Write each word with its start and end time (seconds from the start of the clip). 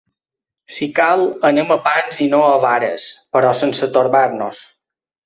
Si 0.77 0.85
cal, 0.99 1.25
anem 1.49 1.73
a 1.75 1.77
pams 1.87 2.17
i 2.25 2.29
no 2.31 2.39
a 2.45 2.55
vares, 2.63 3.05
però 3.37 3.53
sense 3.61 3.91
torbar-nos. 3.99 4.65